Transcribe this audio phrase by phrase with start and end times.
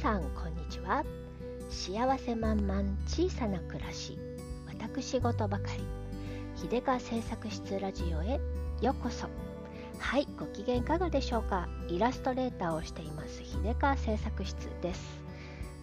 [0.00, 1.04] さんこんにちは。
[1.68, 4.18] 幸せ満々小さな暮らし。
[4.66, 5.84] 私事ばかり。
[6.70, 8.40] 秀川製作室ラジオへ。
[8.80, 9.28] ようこそ。
[9.98, 11.68] はいご機嫌いかがでしょうか。
[11.90, 13.44] イラストレーターをしています。
[13.44, 15.22] 秀川製作室です。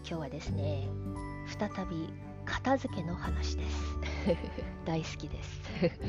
[0.04, 0.88] 今日はですね
[1.60, 2.10] 再び
[2.44, 4.00] 片付けの話です。
[4.86, 5.62] 大好きです。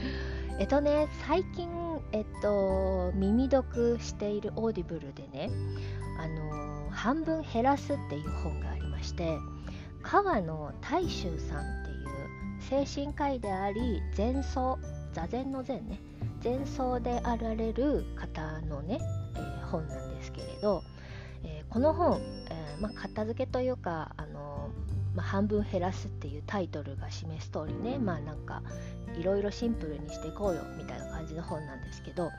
[0.59, 1.69] えっとね最近
[2.13, 5.51] えっと耳読しているオーディブルでね
[6.19, 9.39] あの半分減らすっていう本がありまして
[10.03, 14.79] 川野大衆さんっていう精神科医であり禅僧
[15.13, 16.01] 座禅の禅ね
[16.41, 18.99] 禅僧であられる方のね、
[19.35, 20.83] えー、本なんですけれど、
[21.43, 24.71] えー、この本、えー、まあ、片付けというかあの、
[25.19, 28.63] まあ、半分減らすっていうタイトルが示す通りねまあなんか
[29.19, 32.31] いろいろシンプルにしていこうよみたいな感じの本なんですけど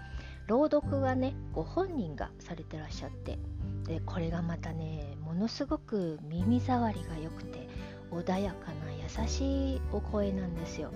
[0.48, 3.38] 朗読はねご本人がされてらっしゃって
[3.86, 7.68] でこれがまたねものすごく耳障りが良くて
[8.12, 10.92] 穏やかな優しいお声なんですよ。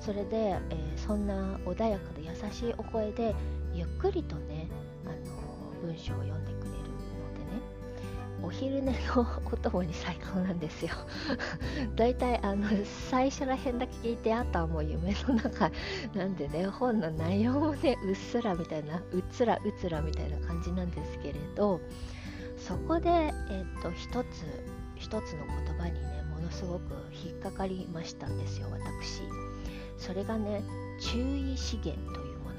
[0.00, 3.34] それで、えー、そんな穏やかで優しいお声で
[3.72, 4.66] ゆっくりとね
[5.06, 6.57] あの文章を読んで
[8.42, 10.92] お昼寝のお供に最高なんですよ。
[11.96, 12.66] だいたいあの
[13.10, 15.70] 最初らへんだけ聞いてあとはもう夢の中
[16.14, 21.80] なんでね本の内容もねうっすらみたいなうっつらうつらみたいな感じなんですけれど
[22.56, 24.44] そこで、えーと、一つ
[24.96, 29.22] 一つの言葉にねものすごく引っかかりましたんですよ私。
[29.96, 30.62] それがね
[31.00, 32.56] 注意資源というもの。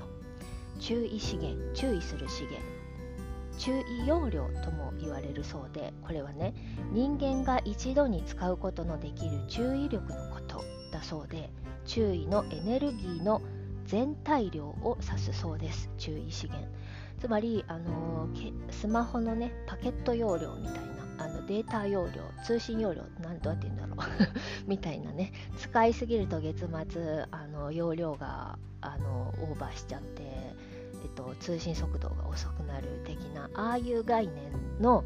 [0.79, 2.78] 注意資源注意する資源。
[3.59, 6.55] 注意要領とも言われるそうでこれはね
[6.91, 11.51] 人間が一度に使うことのできる注意力のことだそうで
[11.85, 13.41] 注意のエネルギーの
[13.89, 15.89] 全体量を指すそうです。
[15.97, 16.67] 注意資源。
[17.19, 18.29] つまり、あの
[18.69, 20.75] スマホのねパケット容量みたい
[21.17, 23.97] なあのデータ容量通信容量なんどうやって言うんだろう。
[24.69, 30.55] みたいなね使いすぎると月末あの容量があのオーバーしちゃって、
[31.03, 35.03] えっと、通信速度が遅くなる的なああいう概念の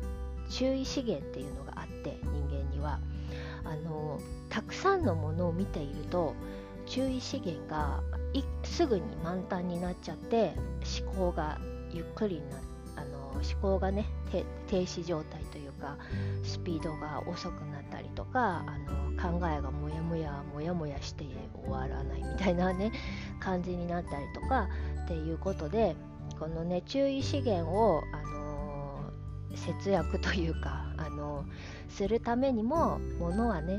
[0.49, 2.99] 注意資源っていうのがあって人間には。
[3.65, 6.35] あのたくさんのものを見ていると
[6.85, 8.03] 注意資源が
[8.63, 10.53] すぐに満タンになっちゃって
[11.01, 11.59] 思考が
[11.91, 12.41] ゆっくり
[12.95, 15.97] なあの思考がね停止状態というか
[16.43, 21.25] スピードが遅くなったりとかあの考えがモヤモヤモヤモヤして
[21.63, 22.91] 終わらないみたいなね
[23.43, 24.69] 感じになったりとか
[25.05, 25.95] っていうことで
[26.39, 29.11] このね注意資源を、あの
[29.55, 31.45] 節約というか、あの
[31.89, 33.77] するためにもものはね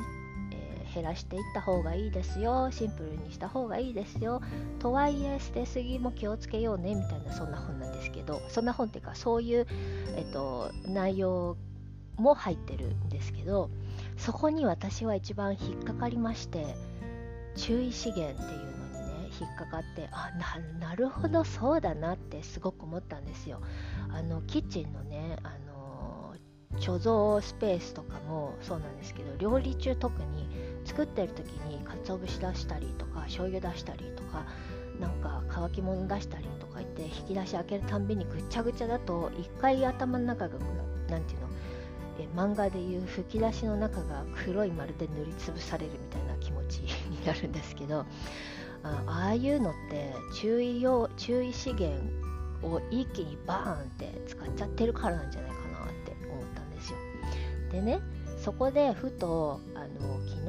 [0.52, 4.40] え減らしていった方がいいですよシンプルにした方がいいですよ
[4.78, 9.66] とはいえ捨てすぎも気をつけようねみたいなそんな本なんですけどそんな本っていうかそういう、
[10.16, 11.56] えっと、内容
[12.16, 13.70] も入ってるんですけど
[14.16, 16.76] そこに私は一番引っかかりまして
[17.56, 18.73] 注意資源っていう
[19.40, 20.30] 引っかかってあ
[20.78, 23.60] なるほどそうだなってすごく思ったんですよ。
[24.10, 26.34] あのキッチンのねあの
[26.78, 30.48] 貯蔵スペースとかもそうなんですけど料理中特に
[30.84, 34.46] 作ってる時に鰹節出したりとか醤油出したりとか
[35.00, 40.58] なんか乾き物出したりとか言って引き出し開けるたんびにぐっちゃぐちゃだと一回頭の中が
[41.08, 41.48] 何ていうの
[42.18, 48.06] え漫画でいう吹き出しの中が黒い丸で塗りつぶされるみたいな気持ちになるんですけど
[48.84, 52.00] ああいうのって注意用注意資源
[52.62, 56.98] を一気にバーンって使っちゃってるからなんじゃないかなって思ったんですよ。
[57.72, 58.00] でね
[58.38, 60.40] そこでふとあの昨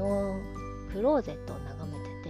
[0.90, 2.29] 日クローゼットを眺めて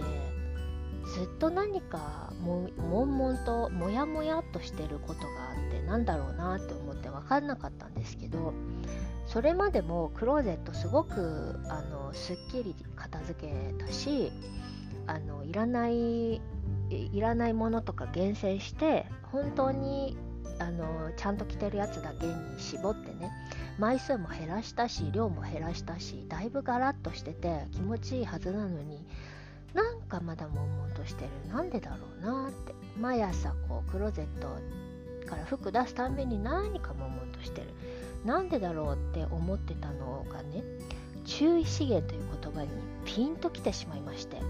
[1.14, 8.54] ずっと何かも悶々とモヤモヤっとしてることがあってなんだろうなって思って分かんなかったんですけど
[9.26, 14.30] それまでもクローゼットすごくあのすっきり片付けたし
[15.06, 16.40] あのいらない
[16.90, 20.16] いらないものとか厳選して本当に
[20.58, 23.30] あのちゃんと着てるやつだけに絞ってね
[23.78, 29.04] 枚数も減らしたし量も減らしたしだいぶガラッとしてて気持ちいいはずなのに
[29.76, 31.30] なんかまだ悶々としてる。
[31.52, 32.74] なんでだろうなって。
[32.98, 34.48] 毎朝こうクローゼット
[35.28, 37.68] から服出すたんびに何か悶々としてる。
[38.24, 40.64] なんでだろうって思ってたのがね
[41.26, 42.68] 注意資源という言葉に
[43.04, 44.40] ピンときてしまいまして。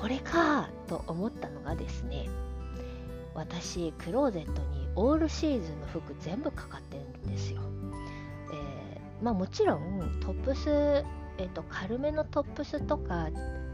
[0.00, 2.28] これかと思ったのがですね
[3.34, 7.60] 私クローゼットにオールシーズンの服全部かかってるんですよ。
[8.52, 10.70] えまあ、もちろんトップス、
[11.38, 13.28] えーと、軽めのトップスとか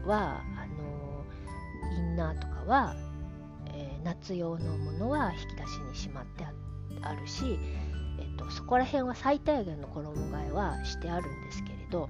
[0.05, 2.95] はあのインナーとかは、
[3.73, 6.45] えー、夏用のものは引き出しにしまって
[7.01, 7.59] あるし
[8.19, 12.09] えっと、そこら辺は最低限の衣替えはしてあるんですけれど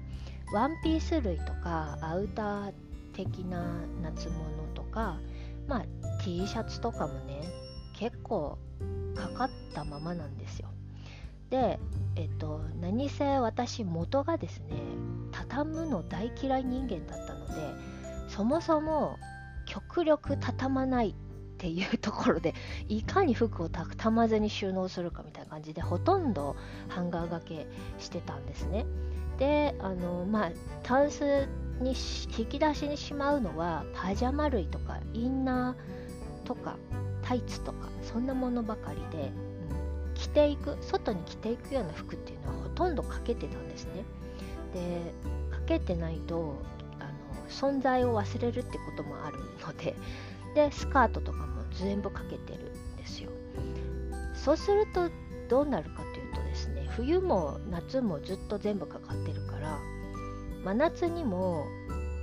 [0.52, 2.72] ワンピース類とかアウター
[3.16, 3.64] 的な
[4.02, 4.40] 夏物
[4.74, 5.18] とか、
[5.66, 7.40] まあ、T シャツとかもね
[7.98, 8.58] 結構
[9.14, 10.68] かかったままなんですよ。
[11.48, 11.78] で、
[12.16, 14.76] えっと、何せ私元がですね
[15.32, 17.54] 畳むの大嫌い人間だったので
[18.28, 19.16] そもそも
[19.64, 21.14] 極力畳まないっ
[21.58, 22.54] ていうところで
[22.88, 26.56] いかに服を畳まずに収納するかみたいな感じでほとんど
[26.88, 27.66] ハンガー掛け
[27.98, 28.84] してたんですね。
[29.38, 30.50] であのまあ
[30.82, 31.48] タンス
[31.80, 31.94] に
[32.38, 36.76] 引き出しにしまうのはパジャマ類とかインナーとか
[37.22, 39.30] タイツとかそんなものばかりで、
[40.08, 44.04] うん、着ていく外に着ていくような服っていうのはほとんどかけてたんですね。
[44.72, 45.12] で
[45.50, 46.56] かけてないと
[47.00, 49.96] あの存在を忘れるってこともあるので
[50.54, 53.30] でスカートとかも全部かけてるんですよ
[54.34, 55.10] そうすると
[55.48, 59.78] どうなるかというとですね冬も夏もずっと全部かかってるから
[60.66, 61.64] 真夏にも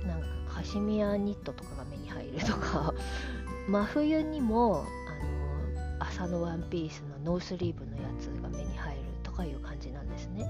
[0.06, 2.92] なんかカシミヤニットとかが目に入るとか
[3.66, 10.46] 真冬にもあの朝のワンピースのノースリーブのやつが目に入るとかいう感じなんですね。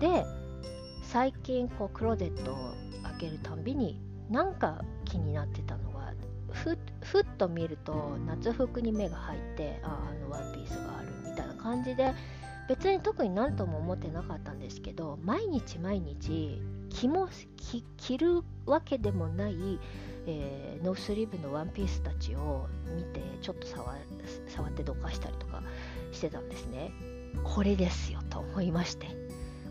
[0.00, 0.24] で
[1.02, 2.56] 最近こうクローゼットを
[3.02, 4.00] 開けるたんびに
[4.30, 6.14] なんか気になってたのが
[6.50, 12.14] ふふっと見ると夏服に目が入ってああのワンピースがあるみたいな感じで
[12.68, 16.60] 別に特に何とも思ってなかったんですけど毎日毎日
[16.90, 17.28] 着も
[17.96, 19.80] 着るわけでもない、
[20.26, 23.94] えー、ノースリーブのワンピースたちを見てちょっと触
[24.48, 25.62] 触ってどかしたりとか
[26.12, 26.92] してたんですね。
[27.42, 29.06] これですよと思いまして。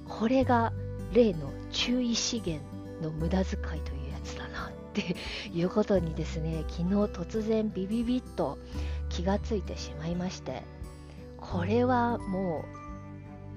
[0.08, 0.74] これが
[1.14, 2.66] 例の注意資源
[3.02, 5.16] の無駄遣いというやつだなって
[5.54, 8.58] いうことにですね昨日突然ビビビッと
[9.10, 10.64] 気がついてしまいまして。
[11.40, 12.87] これはもう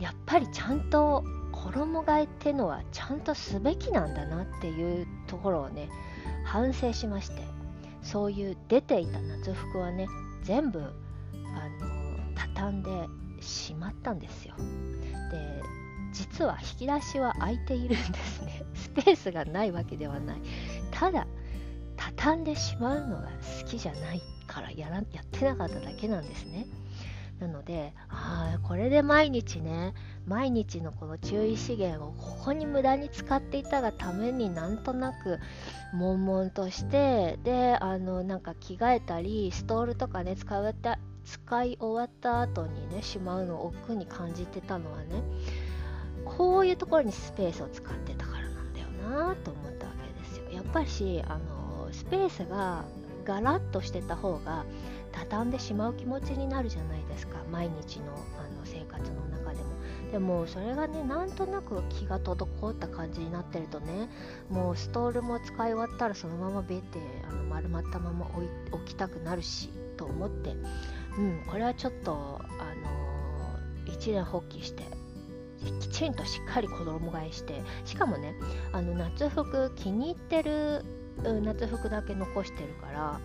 [0.00, 5.91] やっぱりちゃんと衣替えってのはちゃんとすべきなんだなっていうところをね
[6.44, 7.43] 反省しまして
[8.02, 10.06] そういう出ていた夏服はね
[10.43, 11.91] 全部あの
[12.35, 12.91] 畳んで
[13.43, 14.55] しまったんですよ。
[15.31, 15.62] で
[16.12, 18.64] 実は引き出しは開いているんですね。
[18.75, 20.41] スペースがないわけではない。
[20.91, 21.26] ただ
[21.96, 23.29] 畳んでしまうのが
[23.62, 26.67] 好きじゃないからやらやってなかっただけなんですね。
[27.40, 29.94] なのであこれで毎日ね
[30.26, 35.38] 毎日のこの注意資源をここに無駄に使っていたがためになんとなく
[35.94, 40.75] 悶々としてであのなんか着替えたりストールとかね使う
[41.25, 45.22] 使い終わった後にねしまうのを億劫に感じてたのはね
[46.25, 50.50] こういうところにスペースを使ってたからなんだよなと思ったわけですよ。
[50.52, 52.84] やっぱりあのスペースが
[53.31, 54.65] ガラッとしてた方が
[55.12, 57.37] 畳んでしまう気持ちになるじゃないですか。
[57.53, 59.71] 毎日のあの生活の中でも。
[60.11, 64.09] でもそれがねなんとなく気が滞った感じになってるとね
[64.49, 66.99] もうストールも使い終わったらそのままベて
[67.29, 68.29] あの丸まったまま
[68.73, 70.56] 置きたくなるしと思って。
[71.17, 74.85] うんこれはちょっとあの一年発起して
[75.81, 78.35] きちんとしっかり子供替えしてしかもね
[78.73, 80.85] あの夏服気に入ってる
[81.22, 83.20] 夏服だけ残してるからあ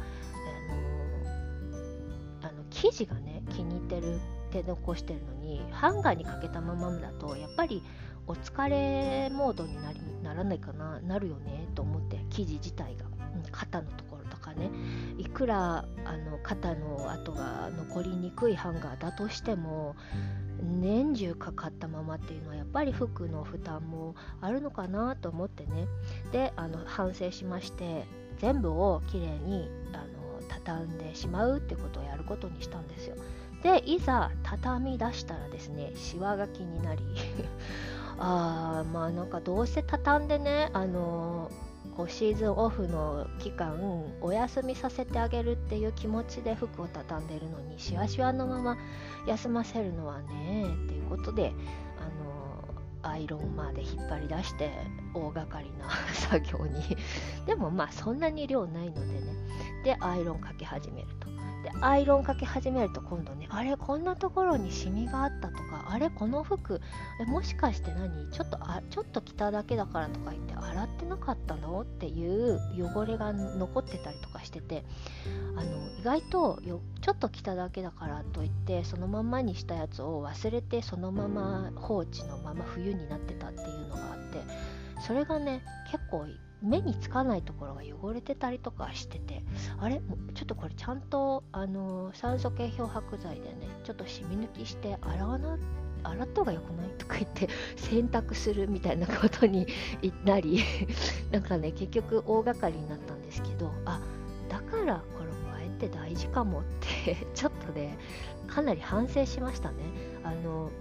[2.43, 4.19] のあの生地がね気に入ってるっ
[4.51, 7.81] て残してるのにハンガーにかけたままだとやっぱり
[8.27, 14.69] お疲れモードになりならないかななるよねと思って生地自体が、うん、肩のところとかね。
[15.17, 19.95] いくらあの肩の跡が残りにくいハンガーだとしても
[20.61, 25.87] 年中かかったままっていうのはやっぱり服の負担もあるのかなと思ってね。
[26.31, 28.05] であの反省しまして
[28.37, 30.05] 全部をきれいにあの
[30.47, 33.15] 畳んでしまうってことをやることにしたんですよ。
[33.63, 37.03] でいざ畳み出したらですねしわが気になり。
[38.17, 41.64] あーまあなんかどうせ畳んでねあのこう
[42.07, 48.77] シーズンオフの期間お休みさせてあげるっていう気持ちで服を畳んでるのにしわしわのまま
[49.25, 51.53] 休ませるのはねっていうことで
[51.97, 54.71] あのアイロンまで引っ張り出して
[55.13, 56.97] 大掛かりな 作業に。
[57.45, 59.21] でもまあそんなに量ないのでね。
[59.83, 61.24] でアイロンかけ始めると。
[61.65, 66.79] でアイロンかけ始めると今度ねあれこんなところにシミがあったとかあれこの服
[67.19, 68.29] えもしかして何？
[68.31, 71.81] ちょっとあちょっと着ただけだからとか言って洗ってなかったの？
[71.81, 74.85] っていう汚れが残ってたりとかしてて
[75.55, 84.43] あの意外とよちょっと着ただけだからといってそのままにしたやつを忘れてそのまま放置のまま冬になってたっていうのがあって
[84.99, 86.25] それがね結構
[86.61, 89.43] 目につかないところが汚れてたりとかしてて
[89.77, 90.01] あれ？
[90.33, 95.57] ちょっとこれちゃんとあの酸素系漂白剤でねちょっと染み抜きして洗わな
[96.03, 99.67] 洗った方がよくないとか言って洗濯するみたいなことに
[100.23, 100.63] なり
[101.31, 103.99] なんかね結局大掛かりになったんですけどあ
[104.49, 107.97] だから衣替えって大事かもってちょっとね
[108.47, 109.77] かなり反省しましたね。
[110.23, 110.71] あの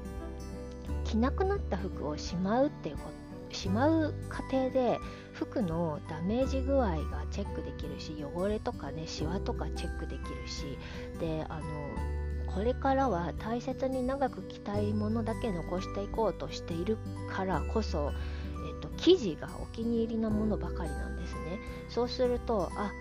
[1.04, 3.23] 着なくなった服をしまうっていうこと
[3.54, 4.98] しまう過程で
[5.32, 10.78] 服のダメージ具合がチェックできるし汚れとかねシワとかチェックできるし
[11.20, 11.64] であの
[12.54, 18.12] これからは大切に長く着たいものだけ残していこうとしているからこそ、
[18.68, 21.58] えっと、生地がお気に入りなものばかりなんですね。
[21.88, 22.92] そうするとあ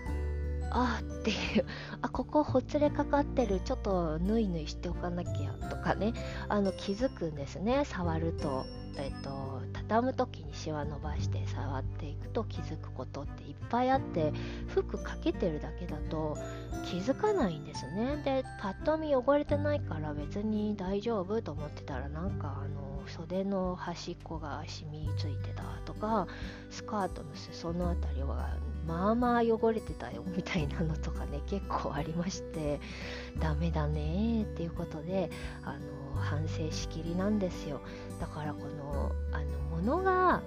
[0.74, 1.64] あ っていう
[2.02, 6.12] あここほつれかかってるちょっとぬいぬいしておかなきゃとかね。
[6.48, 8.66] あの気づくんですね触ると。
[8.96, 14.32] えっと畳む時にシワ伸ばして触っていくと気づくことっていっぱいあって
[14.68, 16.38] 服かけてるだけだと
[16.84, 18.22] 気づかないんですね。
[18.24, 26.26] でパッと見汚れてないから別に大丈夫と思ってたらなんかあの袖の端っこが染みついてたとか
[26.70, 32.80] スカートの裾の辺りはまあまあ汚れてたよ みたいなのとかね結構ありまして
[33.38, 35.30] ダメだねっていうことで
[35.64, 37.80] あの反省しきりなんですよ。
[38.20, 40.42] だからこのあのものが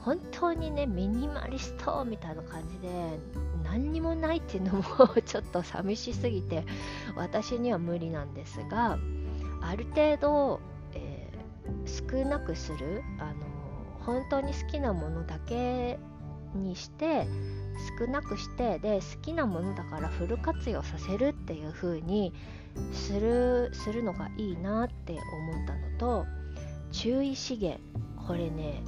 [0.00, 2.88] 本当にねミニマリストみたいな感じで
[3.62, 4.82] 何にもないっていうのも
[5.24, 6.64] ちょっと寂しすぎて
[7.14, 8.98] 私には無理なんですが
[9.60, 10.60] ある程度、
[10.94, 13.34] えー、少なくするあの
[14.00, 16.00] 本当に好きなものだけ
[16.54, 17.26] にして
[17.98, 22.32] 少なくしてで好きなものだからフル活用させるっていう風に
[22.92, 26.26] するするのがいいなって思ったのと
[26.90, 27.80] 注意資源
[28.26, 28.82] これね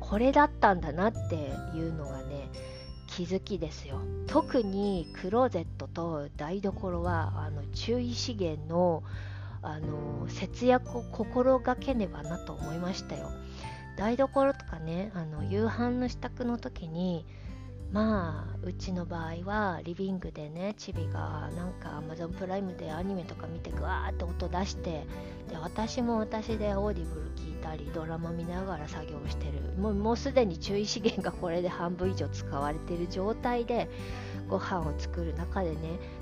[0.00, 1.34] これだったんだなって
[1.76, 2.48] いうのがね
[3.06, 4.00] 気づきですよ。
[4.26, 9.02] 特にクローゼットと台所はあの注意資源の
[9.62, 13.30] あの節約を心がけねばなと思いましたよ。
[13.96, 17.24] 台所とかねあの夕飯の支度の時に
[17.94, 25.06] まあうちの場合はリビングでねチビがなんか Amazon プライムでアニメとか見てグワーって音出して
[25.48, 29.80] で私も私でオーディブル聞いたりドラマ見ながら作業してる。
[29.80, 33.88] もうもうすでに注意資源がこれで半分以上使われてる状態で
[34.48, 35.76] ご飯を作る中でね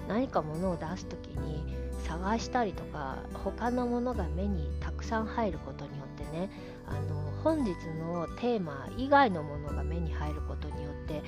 [0.08, 6.50] 何か物を出す時に探したりとか他のものが目にたくさん入ることによってね
[6.86, 11.22] あの本日のテーマ以外のものが目に入ることによって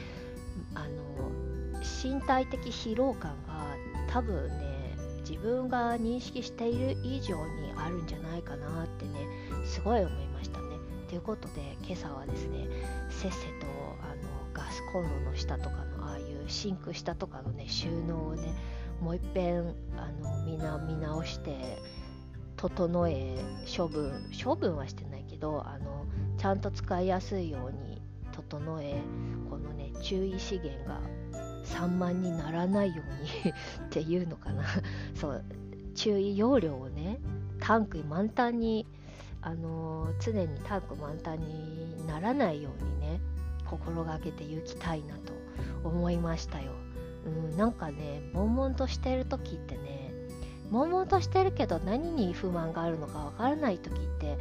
[0.75, 3.77] あの身体的疲労感が
[4.09, 4.97] 多分ね
[5.29, 9.27] 自分が認識している以上にあるんじゃないかなってね
[9.65, 10.77] すごい思いましたね。
[11.09, 12.69] ということで今朝はですね
[13.09, 13.67] せっせと
[14.03, 18.55] あのガスコンロの下とかのああいうシンク下とかのね収納をね
[19.01, 21.79] もういっぺんあのみな見直して
[22.57, 23.37] 整え
[23.77, 24.13] 処分
[24.43, 26.07] 処分はしてないけどあの
[26.39, 28.01] ちゃんと使いやすいように
[28.33, 29.01] 整え
[29.51, 29.73] この
[30.05, 31.01] 注意資源が
[31.65, 33.53] 散漫にならないように
[33.87, 34.63] っていうのかな
[35.17, 35.45] そう
[35.95, 37.19] 注意容量をね
[37.59, 38.87] タンク満タンに
[39.41, 43.21] あのー、常にタンク満タンにならないようにね
[43.65, 45.33] 心がけていきたいなと
[45.83, 46.73] 思いましたよ。
[47.27, 50.13] うん、なんかね悶々としてる時ってね
[50.71, 54.37] 悶々としてるけど何に不満があるのかわからない時って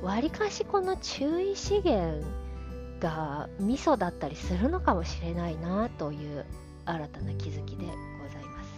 [0.00, 2.24] わりかしこの注意資源
[3.02, 6.46] がミソだったりするのかもしれないなという
[6.84, 8.72] 新たな気づきでございます。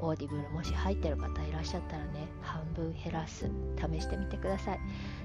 [0.00, 4.80] オーディブルもし入ってる方いらっしゃったらね半分減らす試してみてください。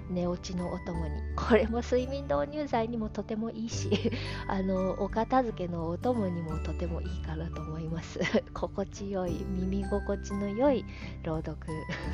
[0.09, 1.13] 寝落ちのお供に。
[1.35, 4.11] これも睡眠導入剤にもとてもいいし
[4.47, 8.19] あのお片付けのお供にもとてもいいかなと思います。
[8.53, 10.85] 心地よい耳心地の良い
[11.23, 11.57] 朗読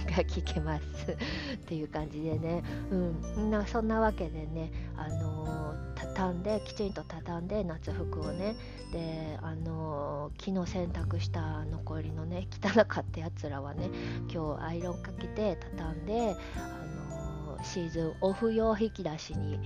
[0.06, 1.12] が聞けます。
[1.56, 2.64] っていう感じでね。
[2.90, 3.66] うん。
[3.66, 5.61] そんなわけでねあの
[6.02, 8.56] 畳んできちんと畳んで夏服をね。
[8.92, 13.90] であの昨日洗濯した残りのね汚かったやつらはね
[14.30, 19.60] 今日アイロンかけて畳んであのシーズンオフ用引き出しに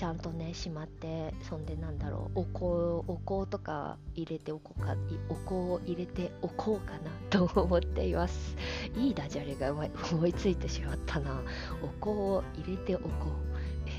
[0.00, 4.96] ちゃんとねしまってそんでなんだろうお香お香とか入れておこうか
[5.28, 8.56] お香を入れておこうかなと思っています。
[8.96, 11.42] いいダジャレが思いついてしまったな。
[11.82, 13.06] お香を入れておこ
[13.46, 13.49] う。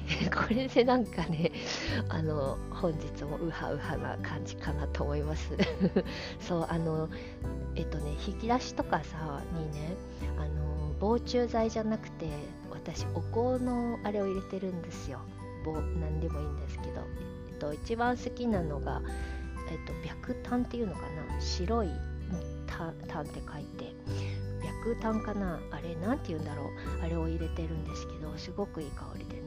[0.35, 1.51] これでなんかね
[2.09, 5.51] あの本日もウハウハな感じかなと思います。
[6.39, 7.09] そうあの
[7.75, 9.95] えっとね引き出しとかさにね
[10.37, 12.29] あの防虫剤じゃなくて
[12.69, 15.19] 私お香のあれを入れてるんですよ。
[15.63, 17.01] 棒何でもいいんですけど、
[17.49, 19.01] えっと、一番好きなのが、
[19.69, 21.39] えっと、白炭っていうのかな？
[21.39, 21.89] 白い
[22.67, 23.93] 炭って書いて
[24.83, 25.59] 白炭かな？
[25.69, 26.67] あれ何て言うんだろう？
[27.03, 29.40] あれを入れてるんですけどすごくいい香りでね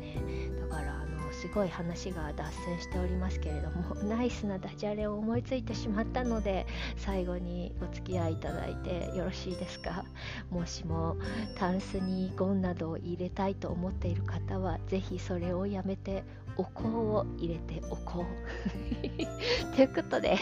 [0.61, 6.67] だからあのすごい話が脱線しておりますけれども ナイスなダジャレを思いついてしまったので
[6.97, 10.05] 最後にお付き合いいただいてよろしいですか？
[10.51, 11.17] もしも
[11.57, 16.25] タンスにゴンなどを入れたいと思っている方は是非それをやめて
[16.57, 19.75] お香を入れておこう。
[19.75, 20.37] ということで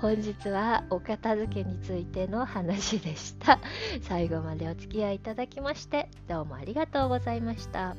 [0.00, 3.58] 本日はお片付けについての話でした。
[4.02, 7.96] 最後までお付き合いいただきましてどうもありがとうございました。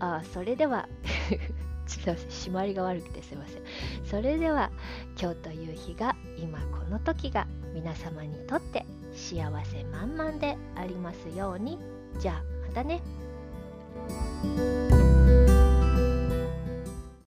[0.00, 0.88] あそれでは
[1.86, 3.62] すいません締まりが悪くてすいません。
[4.04, 4.70] それでは
[5.20, 11.78] 今日という日が今この時が皆様にとって幸せ満々でありますように。
[12.18, 13.00] じゃあまたね。